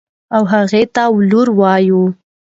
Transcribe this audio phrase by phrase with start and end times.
[0.35, 2.01] او هغې ته ولور وايو.